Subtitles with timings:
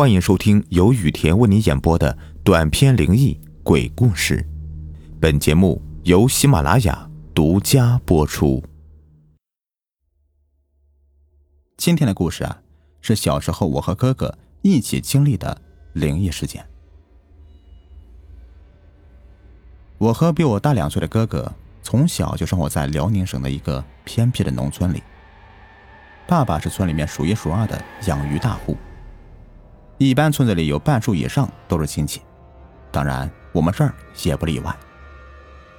[0.00, 4.42] 欢迎收听由雨田为你演播的短篇灵异鬼故事。
[5.20, 8.64] 本节目由喜马拉雅独家播出。
[11.76, 12.62] 今天的故事啊，
[13.02, 15.60] 是小时候我和哥哥一起经历的
[15.92, 16.64] 灵异事件。
[19.98, 25.02] 我和比我大两岁的哥哥从小就生活在辽宁省的一个偏僻的农村里。
[26.26, 28.74] 爸爸是村里面数一数二的养鱼大户。
[30.02, 32.22] 一般村子里有半数以上都是亲戚，
[32.90, 33.94] 当然我们这儿
[34.24, 34.74] 也不例外。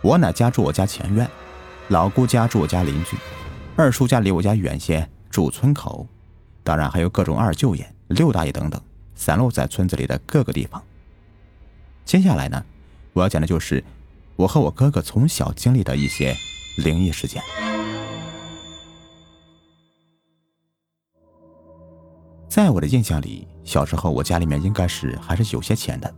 [0.04, 1.28] 我奶家住我家前院，
[1.88, 3.18] 老姑家住我家邻居，
[3.76, 6.08] 二叔家离我家远些，住村口。
[6.64, 8.80] 当然还有各种二舅爷、六大爷等等，
[9.16, 10.80] 散落在村子里的各个地方。
[12.06, 12.64] 接下来呢，
[13.14, 13.84] 我要讲的就是
[14.36, 16.38] 我和我哥哥从小经历的一些
[16.78, 17.42] 灵异事件。
[22.52, 26.14] 在我的印象里，小时候我家里面应该是还是有些钱的，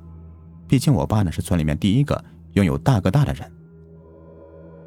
[0.68, 2.20] 毕竟我爸呢是村里面第一个
[2.54, 3.52] 拥有大哥大的人，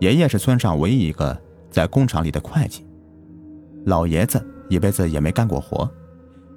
[0.00, 2.84] 爷爷是村上唯一一个在工厂里的会计，
[3.84, 5.88] 老爷子一辈子也没干过活，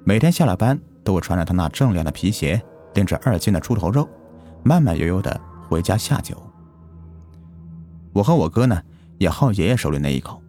[0.02, 2.60] 每天下了班都会穿着他那锃亮的皮鞋，
[2.94, 4.08] 拎着二斤的猪头肉，
[4.64, 6.36] 慢慢悠悠的回家下酒。
[8.12, 8.82] 我和我哥呢
[9.18, 10.42] 也好爷爷手里那一口，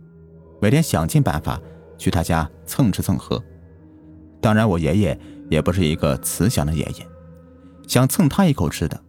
[0.59, 1.61] 每天想尽办法
[1.95, 3.39] 去他家蹭吃蹭喝。
[4.41, 7.07] 当然，我爷爷也不是一个慈祥的爷爷，
[7.87, 8.99] 想蹭他一口吃的，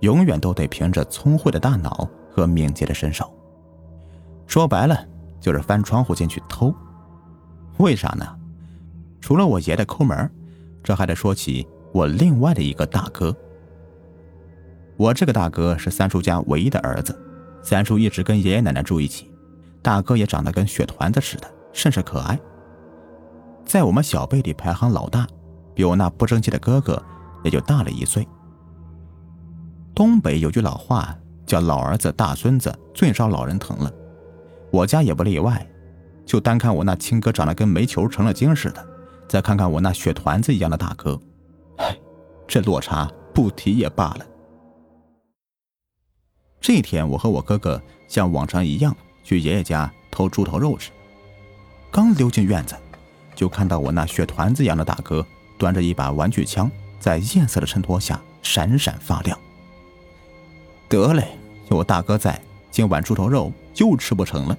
[0.00, 3.32] 永远都得凭着聪慧的大脑和敏捷的身手。
[4.46, 5.06] 说白了，
[5.40, 6.72] 就是翻窗户进去偷。
[7.78, 8.26] 为啥呢？
[9.22, 10.30] 除了我爷的抠门，
[10.82, 13.34] 这还得说起我另外的一个大哥。
[14.98, 17.18] 我这个大哥是三叔家唯一的儿子，
[17.62, 19.32] 三叔一直跟爷爷奶奶住一起，
[19.80, 22.38] 大哥也长得跟雪团子似的，甚是可爱。
[23.64, 25.26] 在我们小辈里排行老大，
[25.74, 27.02] 比我那不争气的哥哥
[27.42, 28.26] 也就大了一岁。
[29.94, 33.92] 东北有句老话叫“老儿子大孙子最招老人疼”了，
[34.70, 35.66] 我家也不例外。
[36.26, 38.86] 就单看我那亲哥长得跟煤球成了精似的，
[39.28, 41.20] 再看看我那雪团子一样的大哥，
[41.76, 41.96] 唉，
[42.48, 44.26] 这落差不提也罢了。
[46.60, 50.90] 这天，我和我哥哥像往常一样去爷爷家偷猪头肉吃，
[51.90, 52.74] 刚溜进院子。
[53.34, 55.24] 就看到我那血团子一样的大哥
[55.58, 59.38] 端着一把玩具枪，在夜色的衬托下闪闪发亮。
[60.88, 61.36] 得嘞，
[61.70, 62.40] 有我大哥在，
[62.70, 64.56] 今晚猪头肉又吃不成了。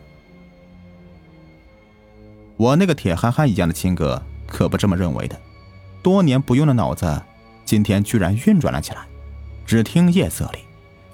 [2.58, 5.40] 我那个铁憨憨一样的亲哥可不这么认为的，
[6.02, 7.22] 多年不用的脑子
[7.64, 9.06] 今天居然运转了起来。
[9.66, 10.60] 只听夜色里，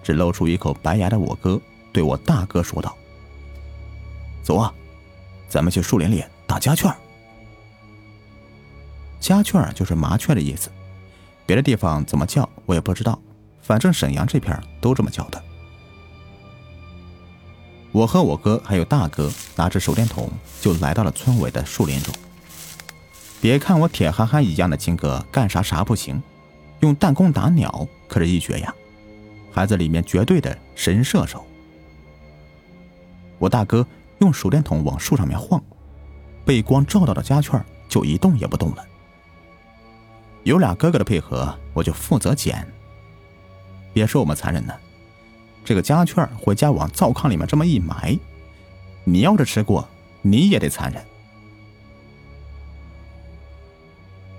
[0.04, 1.60] 只露出一口白牙的我哥
[1.94, 2.96] 对我大哥说道
[4.44, 4.74] ：“走啊，
[5.48, 6.92] 咱们去树林里打家雀。”
[9.22, 10.70] 家雀就是麻雀的意思，
[11.46, 13.18] 别的地方怎么叫我也不知道，
[13.62, 15.42] 反正沈阳这片都这么叫的。
[17.92, 20.28] 我和我哥还有大哥拿着手电筒
[20.60, 22.14] 就来到了村尾的树林中。
[23.40, 26.22] 别看我铁憨憨一样的亲哥干啥啥不行，
[26.80, 28.74] 用弹弓打鸟可是一绝呀，
[29.52, 31.46] 孩子里面绝对的神射手。
[33.38, 33.86] 我大哥
[34.20, 35.62] 用手电筒往树上面晃，
[36.44, 38.86] 被光照到的家雀就一动也不动了。
[40.44, 42.68] 有俩哥哥的配合，我就负责捡。
[43.94, 44.74] 别说我们残忍呢，
[45.64, 48.18] 这个家雀回家往灶炕里面这么一埋，
[49.04, 49.88] 你要是吃过，
[50.22, 51.04] 你也得残忍。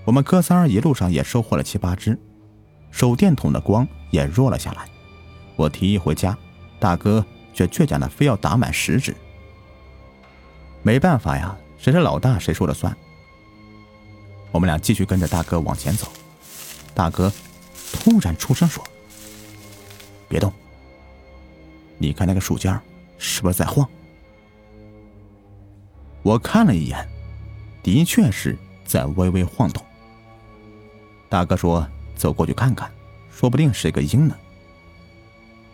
[0.05, 2.19] 我们哥仨一路上也收获了七八只，
[2.91, 4.85] 手电筒的光也弱了下来。
[5.55, 6.37] 我提议回家，
[6.81, 7.25] 大哥
[7.55, 9.15] 却倔强的非要打满十只。
[10.83, 12.97] 没办法呀，谁是老大，谁说了算。
[14.53, 16.07] 我们俩继续跟着大哥往前走，
[16.95, 17.33] 大哥
[17.93, 18.85] 突然出声说
[20.29, 20.53] ：“别动，
[21.99, 22.79] 你看那个树尖
[23.19, 23.89] 是不是在晃？”
[26.23, 27.09] 我看了一眼，
[27.83, 29.83] 的确是在微微晃动。
[31.29, 32.93] 大哥说：“走过去看看，
[33.35, 34.37] 说不定是个鹰呢。”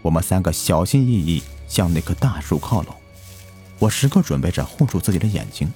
[0.01, 2.95] 我们三个小心翼翼向那棵大树靠拢，
[3.81, 5.71] 我时刻准备着护住自己的眼睛。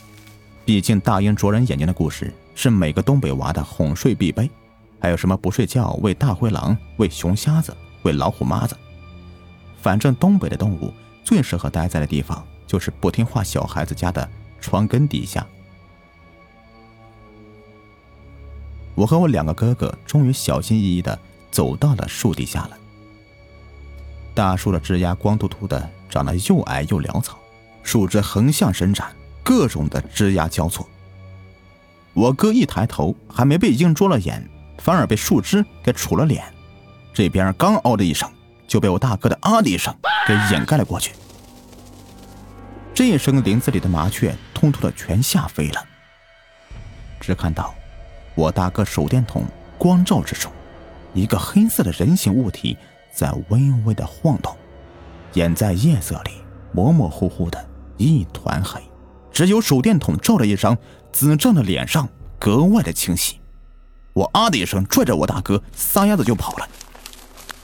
[0.65, 4.51] 毕竟大鹰啄人眼睛的故事是每个东北娃的哄睡必备，
[5.01, 8.77] 还有什么不睡觉喂大灰狼、喂熊瞎子、喂老虎妈子，
[9.81, 10.93] 反正东北的动物
[11.25, 14.29] 最适合待在的地方就是不听话小孩子家的
[14.61, 15.47] 床根底下。
[18.95, 21.19] 我和我两个哥哥终于小心翼翼的
[21.51, 22.79] 走到了树底下了。
[24.35, 27.39] 大树的枝丫光秃秃的，长得又矮又潦草，
[27.83, 29.11] 树枝横向伸展。
[29.43, 30.89] 各种的枝丫交错，
[32.15, 34.47] 我哥一抬头，还没被鹰啄了眼，
[34.79, 36.45] 反而被树枝给杵了脸。
[37.15, 38.31] 这边刚嗷的一声，
[38.67, 39.95] 就被我大哥的啊的一声
[40.27, 41.13] 给掩盖了过去。
[42.95, 45.83] 这一声，林子里的麻雀通通的全吓飞了。
[47.19, 47.75] 只看到
[48.35, 49.45] 我大哥手电筒
[49.79, 50.53] 光照之中，
[51.15, 52.77] 一个黑色的人形物体
[53.11, 54.55] 在微微的晃动，
[55.33, 56.33] 眼在夜色里
[56.73, 57.65] 模模糊糊的
[57.97, 58.83] 一团黑，
[59.31, 60.77] 只有手电筒照着一张
[61.13, 63.41] 子正的脸上格外的清晰。
[64.15, 66.69] 我啊的一声，拽着我大哥撒丫子就跑了。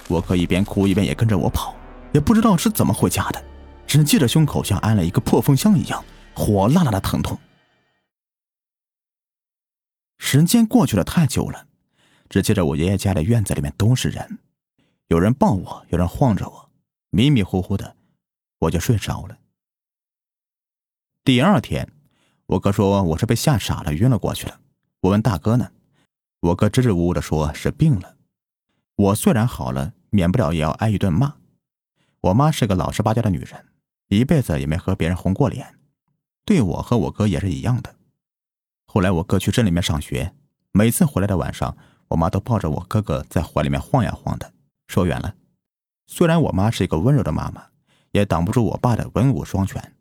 [0.09, 1.75] 我哥一边哭一边也跟着我跑，
[2.13, 3.45] 也不知道是怎么回家的，
[3.87, 6.03] 只记着胸口像安了一个破风箱一样，
[6.35, 7.39] 火辣辣的疼痛。
[10.17, 11.67] 时间过去了太久了，
[12.29, 14.39] 只记着我爷爷家的院子里面都是人，
[15.09, 16.71] 有人抱我，有人晃着我，
[17.11, 17.97] 迷迷糊糊的，
[18.61, 19.39] 我就睡着了。
[21.23, 21.93] 第二天，
[22.49, 24.61] 我哥说我是被吓傻了，晕了过去了。
[25.01, 25.71] 我问大哥呢，
[26.41, 28.17] 我哥支支吾吾的说是病了。
[28.97, 29.93] 我虽然好了。
[30.11, 31.35] 免不了也要挨一顿骂。
[32.23, 33.67] 我妈是个老实巴交的女人，
[34.09, 35.75] 一辈子也没和别人红过脸，
[36.47, 37.95] 对我和我哥也是一样的。
[38.87, 40.35] 后来我哥去镇里面上学，
[40.73, 41.77] 每次回来的晚上，
[42.09, 44.51] 我妈都抱着我哥哥在怀里面晃呀晃的。
[44.87, 45.35] 说远了，
[46.07, 47.67] 虽然我妈是一个温柔的妈妈，
[48.13, 49.95] 也挡不住我爸的文武双全。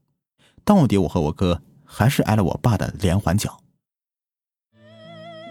[0.63, 3.59] 到底我和我哥还是挨了我爸的连环脚。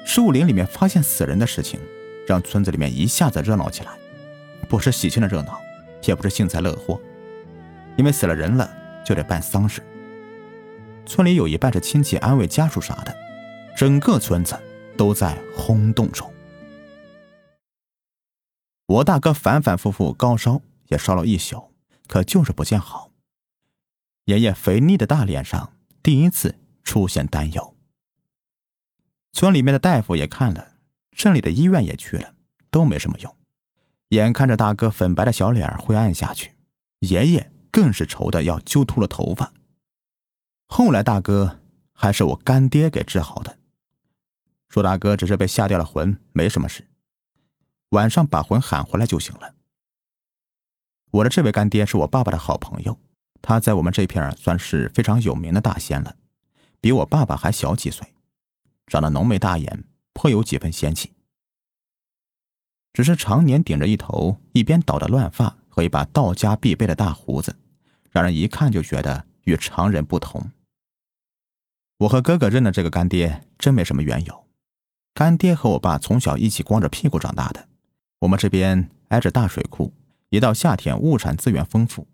[0.05, 1.81] 树林里面发现死人的事情，
[2.29, 3.91] 让村子里面一下子热闹起来。
[4.69, 5.61] 不是喜庆的热闹，
[6.05, 7.00] 也不是幸灾乐祸，
[7.97, 8.71] 因为死了人了
[9.05, 9.83] 就得办丧事。
[11.05, 13.15] 村里有一半是亲戚安慰家属啥的，
[13.77, 14.56] 整个村子
[14.97, 16.32] 都在轰动中。
[18.87, 21.73] 我大哥反反复复高烧，也烧了一宿，
[22.06, 23.11] 可就是不见好。
[24.25, 25.73] 爷爷肥腻的大脸上
[26.06, 26.55] 第一次
[26.85, 27.76] 出现担忧。
[29.32, 30.76] 村里面的大夫也看了，
[31.11, 32.37] 镇里的医院也去了，
[32.70, 33.37] 都没什么用。
[34.11, 36.55] 眼看着大哥粉白的小脸灰暗下去，
[37.00, 39.53] 爷爷更是愁的要揪秃了头发。
[40.69, 41.58] 后来大哥
[41.93, 43.58] 还是我干爹给治好的，
[44.69, 46.87] 说大哥只是被吓掉了魂，没什么事，
[47.88, 49.56] 晚上把魂喊回来就行了。
[51.11, 52.97] 我的这位干爹是我爸爸的好朋友，
[53.48, 56.16] 他在我们这片算是非常有名的大仙了，
[56.81, 58.12] 比我爸爸还小几岁，
[58.88, 61.12] 长得浓眉大眼，颇有几分仙气。
[62.93, 67.54] 只是常年顶着一头一边倒的乱发和一把道家必备的大胡子，
[68.10, 70.50] 让人一看就觉得与常人不同。
[71.98, 74.48] 我和哥哥认的这个干爹真没什么缘由，
[75.14, 77.69] 干爹和我爸从小一起光着屁股长大的。
[78.19, 79.94] 我们这边挨着大水库，
[80.31, 82.08] 一到夏天物产资源丰富，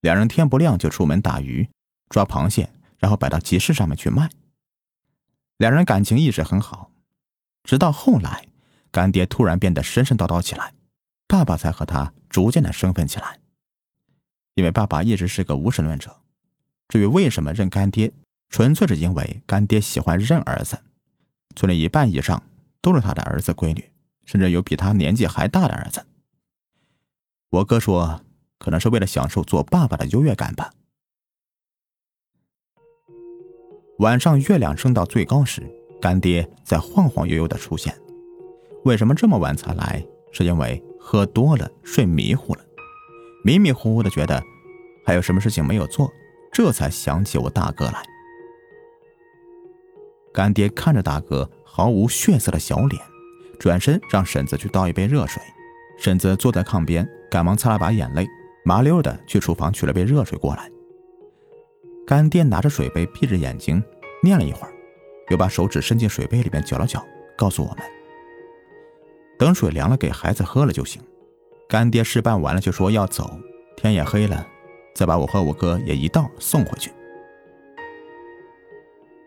[0.00, 1.68] 两人天不亮就出门打鱼、
[2.08, 4.30] 抓螃蟹，然后摆到集市上面去卖。
[5.56, 6.90] 两人感情一直很好，
[7.64, 8.46] 直到后来。
[8.90, 10.72] 干爹突然变得神神叨叨起来，
[11.26, 13.38] 爸爸才和他逐渐的生分起来。
[14.54, 16.22] 因为爸爸一直是个无神论者，
[16.88, 18.10] 至于为什么认干爹，
[18.48, 20.82] 纯粹是因为干爹喜欢认儿子。
[21.54, 22.42] 村里一半以上
[22.80, 23.92] 都是他的儿子闺女，
[24.24, 26.06] 甚至有比他年纪还大的儿子。
[27.50, 28.24] 我哥说，
[28.58, 30.70] 可能是为了享受做爸爸的优越感吧。
[33.98, 35.62] 晚上月亮升到最高时，
[36.00, 37.96] 干爹在晃晃悠悠的出现。
[38.84, 40.04] 为什么这么晚才来？
[40.30, 42.60] 是因为喝多了，睡迷糊了，
[43.42, 44.42] 迷迷糊糊的觉得
[45.04, 46.08] 还有什么事情没有做，
[46.52, 48.02] 这才想起我大哥来。
[50.32, 53.02] 干爹看着大哥毫无血色的小脸，
[53.58, 55.42] 转身让婶子去倒一杯热水。
[55.98, 58.28] 婶子坐在炕边，赶忙擦了把眼泪，
[58.68, 60.70] 麻溜的去厨房取了杯热水过来。
[62.06, 63.82] 干爹拿着水杯，闭着眼睛
[64.22, 64.72] 念了一会儿，
[65.30, 67.02] 又把手指伸进水杯里面搅了搅，
[67.34, 67.78] 告诉我们。
[69.38, 71.00] 等水凉了，给孩子喝了就行。
[71.66, 73.30] 干爹事办完了，就说要走，
[73.74, 74.46] 天也黑了，
[74.94, 76.92] 再把我和我哥也一道送回去。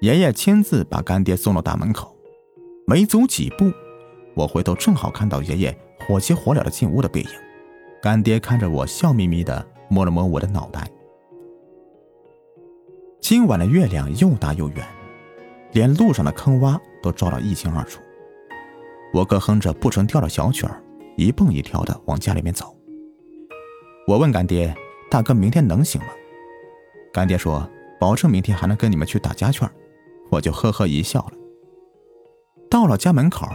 [0.02, 2.16] 爷爷亲自把干爹送到大门口，
[2.86, 3.72] 没走几步，
[4.36, 7.30] 我回头正好看到爷爷火急火燎的进屋的背影。
[8.02, 10.90] 干爹看着我，笑眯眯的摸了摸我的脑袋。
[13.20, 14.84] 今晚的月亮又大又圆，
[15.74, 18.02] 连路上的坑洼都照得一清二楚。
[19.14, 20.82] 我哥哼着不成调的小曲儿，
[21.16, 22.76] 一蹦一跳的往家里面走。
[24.08, 24.76] 我问干爹
[25.12, 26.08] ：“大哥，明天能行吗？”
[27.14, 29.70] 干爹说：“保证明天还能跟你们去打家雀。”
[30.32, 31.34] 我就呵呵一笑了。
[32.68, 33.46] 到了家门口，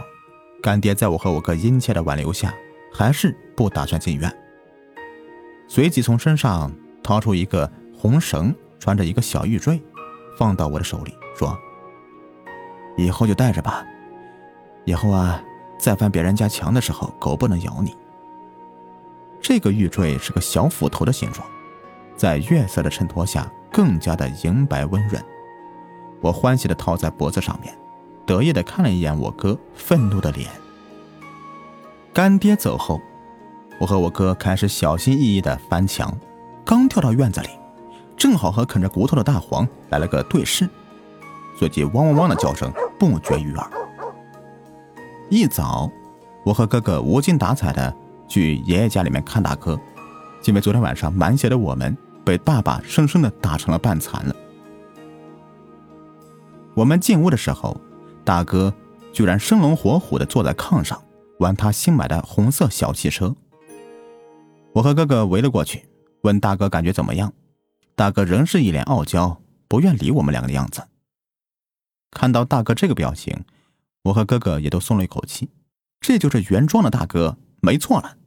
[0.61, 2.55] 干爹在我和我哥殷切的挽留下，
[2.97, 4.35] 还是不打算进院。
[5.67, 6.73] 随即从身上
[7.03, 9.79] 掏出一个红绳，穿着一个小玉坠，
[10.35, 11.55] 放到我的手里，说
[12.97, 13.85] ：“以后就带着吧。”
[14.83, 15.39] 以后啊，
[15.77, 17.95] 再翻别人家墙的时候，狗不能咬你。
[19.39, 21.47] 这个玉坠是个小斧头的形状，
[22.15, 25.23] 在月色的衬托下更加的莹白温润。
[26.19, 27.77] 我欢喜的套在脖子上面，
[28.25, 30.49] 得意的看了一眼我哥愤怒的脸。
[32.17, 32.99] 干爹走后，
[33.79, 36.11] 我和我哥开始小心翼翼的翻墙，
[36.65, 37.49] 刚跳到院子里，
[38.17, 40.67] 正好和啃着骨头的大黄来了个对视，
[41.59, 43.69] 随即汪汪汪的叫声不绝于耳。
[45.29, 45.87] 一早，
[46.43, 47.95] 我和哥哥无精打采的
[48.27, 49.79] 去爷爷家里面看大哥，
[50.45, 51.95] 因为昨天晚上满血的我们
[52.25, 54.35] 被爸爸生生的打成了半残了。
[56.73, 57.79] 我们进屋的时候，
[58.25, 58.73] 大哥
[59.13, 60.99] 居然生龙活虎的坐在炕上
[61.39, 63.35] 玩他新买的红色小汽车。
[64.73, 65.87] 我和哥哥围了过去，
[66.21, 67.33] 问大哥感觉怎么样。
[67.95, 70.87] 大哥仍是一脸傲娇，不愿理我们两个的样子。
[72.11, 73.43] 看到大哥这个表情，
[74.03, 75.49] 我和哥哥也都松了一口气。
[75.99, 78.17] 这就是原装的大哥，没错了。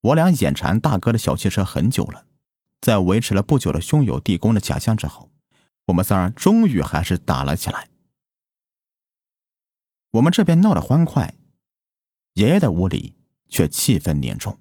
[0.00, 2.24] 我俩眼馋大哥的小汽车很久了，
[2.80, 5.30] 在维持了不久的兄友弟恭的假象之后。
[5.86, 7.88] 我们仨终于还是打了起来。
[10.12, 11.34] 我们这边闹得欢快，
[12.34, 13.14] 爷爷的屋里
[13.48, 14.58] 却气氛凝重。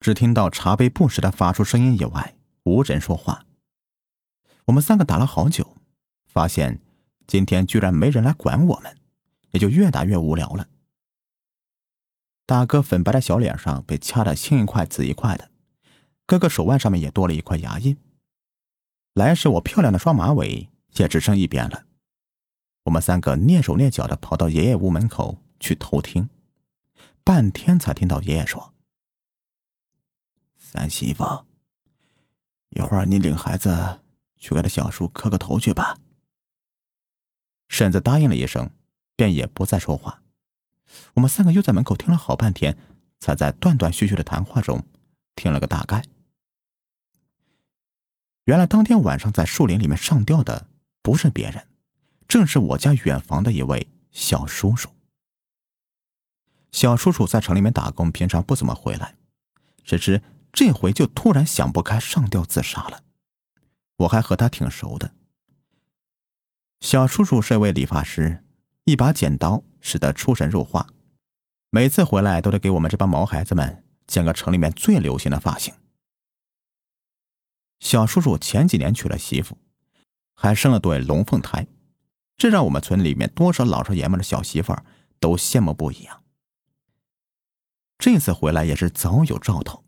[0.00, 3.46] 只听到茶杯不时的发出声音以外，无人说话。
[4.66, 5.76] 我们三个打了好久，
[6.26, 6.80] 发现
[7.26, 8.96] 今天居然没人来管我们，
[9.52, 10.68] 也就越打越无聊了。
[12.44, 15.50] 大哥粉白的小脸上被掐得青一块紫一块的，
[16.26, 17.96] 哥哥手腕上面也多了一块牙印。
[19.14, 21.86] 来时我漂亮的双马尾也只剩一边了。
[22.84, 26.28] 我们三个蹑手蹑脚的跑到爷爷屋门口去偷听，
[27.26, 28.72] 半天才听到爷爷说
[30.56, 31.44] ：“三媳妇，
[32.68, 33.98] 一会儿你领孩子
[34.36, 35.98] 去给他小叔磕个头去吧。”
[37.66, 38.70] 婶子答应了一声，
[39.16, 40.22] 便也不再说话。
[41.14, 42.78] 我们三个又在门口听了好半天，
[43.18, 44.86] 才在断断续续的谈话中
[45.34, 46.04] 听了个大概。
[48.44, 50.68] 原来当天晚上在树林里面上吊的
[51.02, 51.66] 不是别人，
[52.28, 54.88] 正是我家远房的一位小叔叔。
[56.76, 59.16] 小叔叔在城里面打工，平常不怎么回来，
[59.82, 60.20] 谁知
[60.52, 63.02] 这回就突然想不开上吊自杀了。
[63.96, 65.14] 我还和他挺熟的。
[66.80, 68.44] 小叔叔是一位理发师，
[68.84, 70.88] 一把剪刀使得出神入化，
[71.70, 75.72] 每次回来都得给我们这帮毛孩子们剪个城里面最流行的发型。
[77.80, 79.56] 小叔叔前几年娶了媳妇，
[80.34, 81.66] 还生了对龙凤胎，
[82.36, 84.84] 这让我们村里面多少老少爷们的小媳妇儿
[85.18, 86.20] 都羡慕不已啊。
[87.98, 89.84] 这次回来也是早有兆头。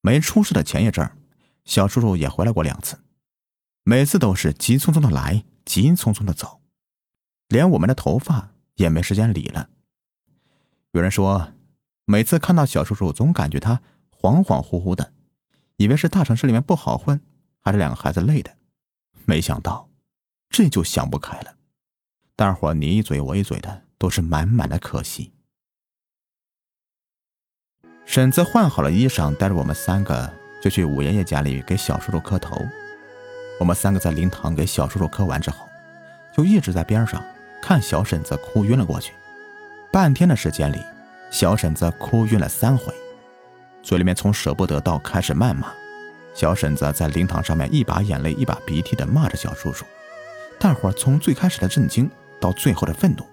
[0.00, 1.16] 没出事的前一阵儿，
[1.64, 3.02] 小叔叔也回来过两次，
[3.82, 6.60] 每次都是急匆匆的来，急匆匆的走，
[7.48, 9.70] 连我们的头发也没时间理了。
[10.92, 11.52] 有人说，
[12.04, 15.12] 每次看到小叔叔，总感觉他恍恍惚惚的。
[15.76, 17.20] 以为是大城市里面不好混，
[17.60, 18.56] 还是两个孩子累的，
[19.24, 19.90] 没想到
[20.48, 21.56] 这就想不开了。
[22.36, 25.33] 大伙你一嘴我一嘴的，都是满满的可惜。
[28.06, 30.30] 婶子换好了衣裳，带着我们三个
[30.60, 32.56] 就去五爷爷家里给小叔叔磕头。
[33.58, 35.68] 我们三个在灵堂给小叔叔磕完之后，
[36.36, 37.22] 就一直在边上
[37.62, 39.14] 看小婶子哭晕了过去。
[39.90, 40.80] 半天的时间里，
[41.30, 42.92] 小婶子哭晕了三回。
[43.82, 45.72] 嘴里面从舍不得到开始谩骂，
[46.34, 49.84] 小婶子在灵堂上面一把眼泪一把鼻涕的骂着小叔叔。
[50.58, 53.24] 大伙从最开始的震惊到最后的愤怒，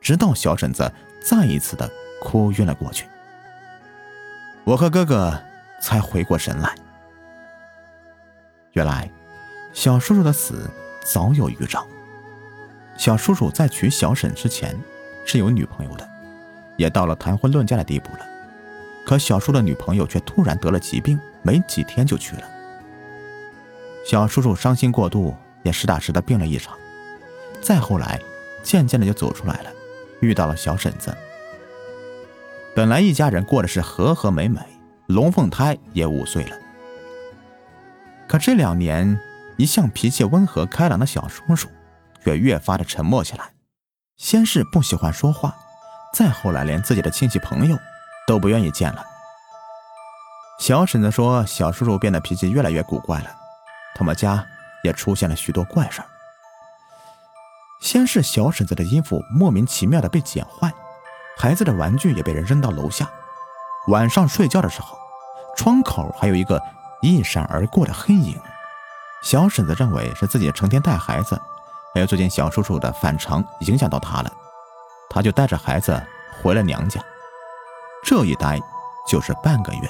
[0.00, 0.90] 直到小婶子
[1.20, 1.90] 再一次的
[2.20, 3.06] 哭晕了过去，
[4.64, 5.36] 我和哥哥
[5.80, 6.74] 才回过神来。
[8.72, 9.10] 原来，
[9.72, 10.70] 小叔叔的死
[11.04, 11.86] 早有预兆。
[12.96, 14.78] 小叔叔在娶小婶之前
[15.24, 16.08] 是有女朋友的，
[16.76, 18.26] 也到了谈婚论嫁的地步了。
[19.04, 22.42] 可小叔的女朋友却突然得了疾病，没几天就去了。
[24.06, 26.78] 小叔叔伤心过度，也实打实的病了一场。
[27.60, 28.20] 再后来，
[28.62, 29.70] 渐渐的就走出来了，
[30.20, 31.12] 遇到了小婶子。
[32.74, 34.60] 本来一家人过的是和和美美，
[35.06, 36.56] 龙凤胎也五岁了。
[38.26, 39.18] 可这两年，
[39.56, 41.68] 一向脾气温和开朗的小叔叔，
[42.24, 43.52] 却越发的沉默起来。
[44.16, 45.54] 先是不喜欢说话，
[46.14, 47.78] 再后来连自己的亲戚朋友。
[48.24, 49.04] 都不愿意见了。
[50.60, 53.28] 小婶子说：“小叔叔变得脾气越来越古怪了，
[53.96, 54.46] 他们家
[54.84, 56.06] 也出现了许多怪事儿。
[57.80, 60.72] 先是小婶子的衣服莫名其妙的被剪坏，
[61.42, 63.10] 孩子的玩具也被人扔到楼下。
[63.88, 64.96] 晚上睡觉的时候，
[65.56, 66.62] 窗口还有一个
[67.00, 68.40] 一闪而过的黑影。
[69.24, 71.34] 小婶子认为是自己成天带孩子，
[71.92, 74.32] 还有最近小叔叔的反常影响到他了，
[75.10, 76.00] 他就带着孩子
[76.40, 77.00] 回了娘家。
[78.04, 78.60] 这一待
[79.08, 79.80] 就是半个月。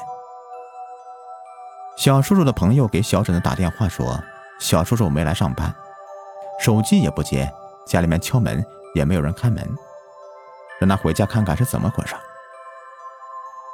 [1.99, 4.19] 小叔叔的朋友给小婶子打电话说，
[4.59, 5.75] 小叔叔没来上班，
[6.59, 7.53] 手机也不接，
[7.87, 9.63] 家里面敲门也没有人开门，
[10.83, 12.17] 让他回家看看是怎么回事。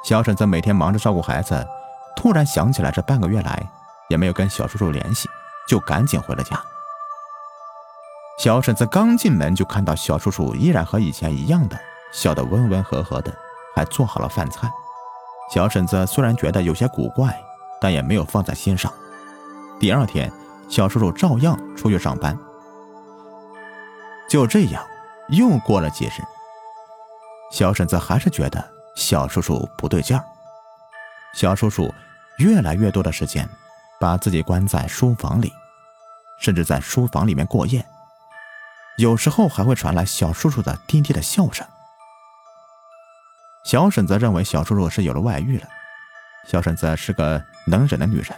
[0.03, 1.65] 小婶子每天忙着照顾孩子，
[2.15, 3.67] 突然想起来这半个月来
[4.09, 5.27] 也没有跟小叔叔联系，
[5.67, 6.61] 就赶紧回了家。
[8.37, 11.77] 小婶子刚进门就看到小叔叔依然和以前一样的
[12.13, 13.33] 笑得温温和和的，
[13.75, 14.71] 还做好了饭菜。
[15.51, 17.35] 小婶子虽然觉得有些古怪，
[17.81, 18.93] 但也没有放在心上。
[19.79, 20.31] 第二天，
[20.69, 22.37] 小叔叔照样出去上班。
[24.29, 24.85] 就这样，
[25.29, 26.23] 又过了几日，
[27.51, 30.23] 小婶子还是觉得小叔叔不对劲儿。
[31.33, 31.93] 小叔叔
[32.37, 33.47] 越来越多的时间
[33.99, 35.51] 把自己关在书房里，
[36.39, 37.85] 甚至在书房里面过夜。
[38.97, 41.65] 有时候还会传来小叔叔的低低的笑声。
[43.65, 45.67] 小婶子认为小叔叔是有了外遇了。
[46.47, 48.35] 小婶子是个能忍的女人，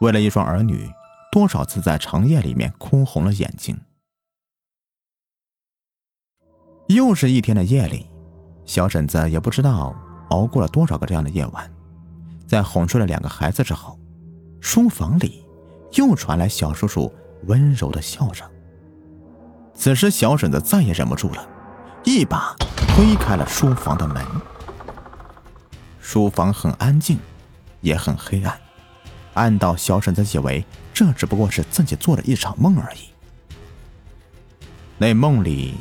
[0.00, 0.90] 为了一双儿女，
[1.30, 3.78] 多少次在长夜里面哭红了眼睛。
[6.88, 8.10] 又是一天的夜里，
[8.64, 9.94] 小婶子也不知道
[10.28, 11.70] 熬过了多少个这样的夜晚，
[12.46, 13.98] 在哄睡了两个孩子之后，
[14.60, 15.44] 书房里
[15.92, 17.12] 又传来小叔叔
[17.46, 18.48] 温柔的笑声。
[19.74, 21.48] 此时，小婶子再也忍不住了，
[22.04, 22.54] 一把
[22.88, 24.24] 推开了书房的门。
[26.00, 27.18] 书房很安静，
[27.80, 28.58] 也很黑暗，
[29.34, 33.08] 暗到小婶子以为这只不过是自己做了一场梦而已。
[34.98, 35.74] 那梦里，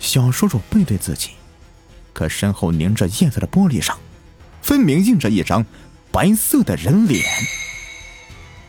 [0.00, 1.30] 小叔叔背对自己，
[2.12, 3.98] 可身后凝着叶子的玻璃上，
[4.60, 5.64] 分明映着一张
[6.10, 7.24] 白色的人脸。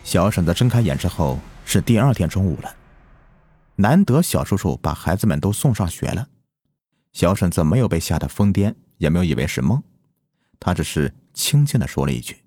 [0.03, 2.75] 小婶子睁开眼之后，是第二天中午了。
[3.75, 6.27] 难得小叔叔把孩子们都送上学了，
[7.11, 9.81] 小婶子没有被吓得疯癫，也没有以为是梦，
[10.59, 12.43] 她只是轻轻的说了一句：“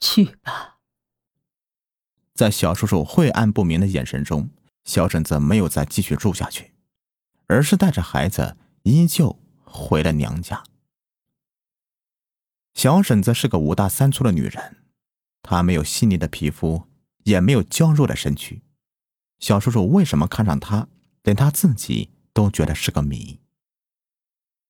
[0.00, 0.76] 去吧。”
[2.34, 4.50] 在小叔叔晦暗不明的眼神中，
[4.84, 6.72] 小婶子没有再继续住下去，
[7.46, 9.40] 而是带着孩子依旧
[9.74, 10.62] 回了娘家。
[12.74, 14.84] 小婶子是个五大三粗的女人，
[15.42, 16.84] 她没有细腻的皮肤，
[17.24, 18.62] 也没有娇弱的身躯。
[19.40, 20.86] 小叔叔为什么看上她，
[21.24, 23.40] 连他自己都觉得是个谜。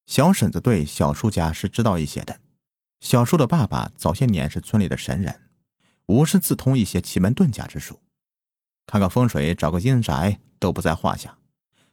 [0.07, 2.41] 小婶子对小叔家是知道一些的。
[3.01, 5.43] 小叔的爸爸早些年是村里的神人，
[6.07, 8.01] 无师自通一些奇门遁甲之术，
[8.87, 11.37] 看个风水、找个阴宅都不在话下。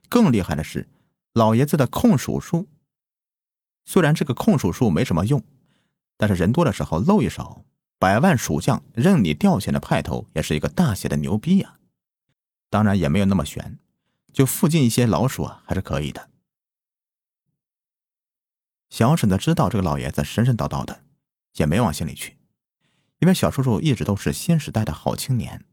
[0.09, 0.89] 更厉害的是，
[1.33, 2.67] 老爷子的控鼠术。
[3.91, 5.43] 虽然这个控属术没什么用，
[6.15, 7.65] 但是人多的时候露一手，
[7.99, 11.77] 百万蜀将任你调遣的派头，也是一个大写的牛逼呀。
[12.69, 13.79] 当然也没有那么悬，
[14.31, 16.29] 就附近一些老鼠啊，还是可以的。
[18.89, 21.03] 小婶子知道这个老爷子神神叨叨的，
[21.55, 22.37] 也没往心里去，
[23.19, 25.65] 因为小叔叔一直都是新时代的好青年，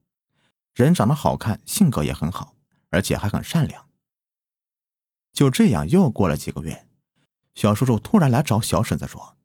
[0.75, 2.57] 人长得好看，性格也很好，
[2.91, 3.89] 而且还很善良。
[5.33, 6.88] 就这样又过了几个月，
[7.59, 9.37] 小叔叔突然来找小婶子说：“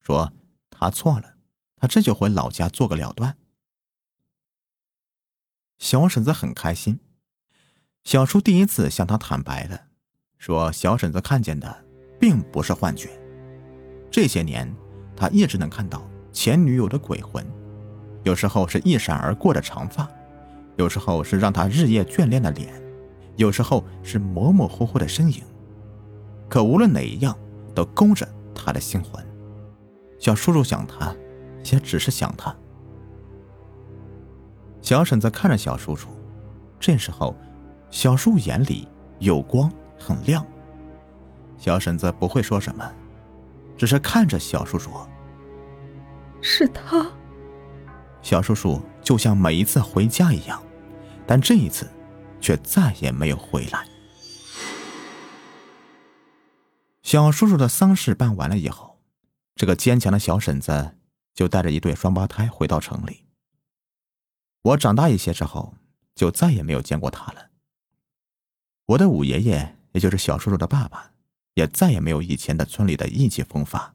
[0.00, 0.32] 说
[0.70, 1.34] 他错了，
[1.76, 3.36] 他这就回老家做个了断。”
[5.76, 6.98] 小婶子很开心，
[8.04, 9.82] 小叔第一次向他坦白了，
[10.38, 11.84] 说小婶子看见的
[12.18, 13.10] 并不是幻觉。
[14.10, 14.74] 这些年，
[15.14, 17.46] 他一直能看到前女友的鬼魂，
[18.22, 20.10] 有时候是一闪而过的长发，
[20.78, 22.82] 有时候是让他日夜眷恋的脸，
[23.36, 25.44] 有时候是模模糊糊的身影。
[26.48, 27.38] 可无论哪一样，
[27.78, 29.24] 都勾着他的心魂。
[30.18, 31.14] 小叔叔想他，
[31.70, 32.52] 也只是想他。
[34.82, 36.08] 小婶子看着小叔叔，
[36.80, 37.36] 这时候，
[37.88, 38.88] 小叔眼里
[39.20, 40.44] 有光，很亮。
[41.56, 42.92] 小婶子不会说什么，
[43.76, 44.90] 只是看着小叔叔
[46.42, 47.06] ：“是他。”
[48.22, 50.60] 小叔叔就像每一次回家一样，
[51.28, 51.86] 但这一次，
[52.40, 53.86] 却再也没有回来。
[57.08, 59.00] 小叔叔的丧事办完了以后，
[59.54, 60.98] 这个坚强的小婶子
[61.32, 63.24] 就带着一对双胞胎回到城里。
[64.60, 65.72] 我长大一些之后，
[66.14, 67.48] 就再也没有见过他了。
[68.84, 71.12] 我的五爷爷，也就是小叔叔的爸爸，
[71.54, 73.94] 也再也没有以前的村里的意气风发。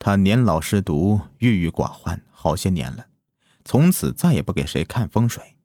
[0.00, 3.06] 他年老失独，郁郁寡欢好些年了，
[3.64, 5.56] 从此再也不给谁看风水，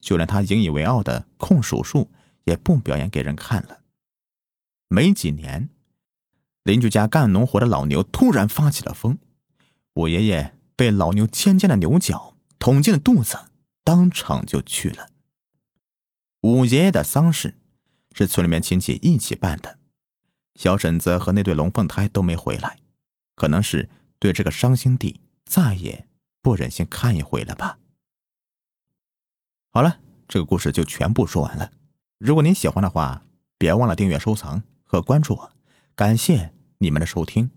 [0.00, 2.12] 就连他引以为傲的控属术
[2.44, 3.80] 也不表演给人看了。
[4.88, 5.70] 没几年，
[6.66, 9.16] 邻居家干农活的老牛突然发起了疯，
[9.94, 12.34] 五爷爷被老牛尖尖的牛角。
[12.58, 13.50] 捅进了肚子，
[13.84, 15.10] 当场就去了。
[16.40, 17.54] 五爷爷的丧事
[18.12, 19.78] 是村里面亲戚一起办的，
[20.54, 22.78] 小婶子和那对龙凤胎都没回来，
[23.36, 26.08] 可能是对这个伤心地再也
[26.40, 27.78] 不忍心看一回了吧。
[29.70, 31.70] 好了，这个故事就全部说完了。
[32.18, 33.22] 如果您喜欢的话，
[33.58, 35.52] 别忘了订阅、收藏和关注我。
[35.94, 37.50] 感谢你们的收听。